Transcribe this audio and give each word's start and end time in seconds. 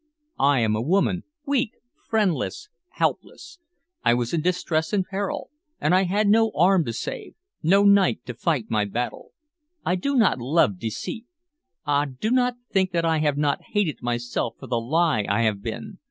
I 0.39 0.61
am 0.61 0.75
a 0.75 0.81
woman, 0.81 1.25
weak, 1.45 1.73
friendless, 2.09 2.69
helpless. 2.93 3.59
I 4.03 4.15
was 4.15 4.33
in 4.33 4.41
distress 4.41 4.93
and 4.93 5.05
peril, 5.05 5.51
and 5.79 5.93
I 5.93 6.05
had 6.05 6.27
no 6.27 6.51
arm 6.55 6.85
to 6.85 6.91
save, 6.93 7.35
no 7.61 7.83
knight 7.83 8.25
to 8.25 8.33
fight 8.33 8.65
my 8.71 8.83
battle. 8.85 9.29
I 9.85 9.93
do 9.95 10.15
not 10.15 10.39
love 10.39 10.79
deceit. 10.79 11.27
Ah, 11.85 12.05
do 12.05 12.31
not 12.31 12.55
think 12.71 12.93
that 12.93 13.05
I 13.05 13.19
have 13.19 13.37
not 13.37 13.61
hated 13.73 14.01
myself 14.01 14.55
for 14.59 14.65
the 14.65 14.79
lie 14.81 15.23
I 15.29 15.43
have 15.43 15.61
been. 15.61 15.99